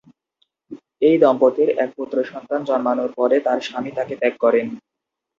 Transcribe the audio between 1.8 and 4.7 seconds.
এক পুত্র সন্তান জন্মানোর পরে তাঁর স্বামী তাঁকে ত্যাগ করেন।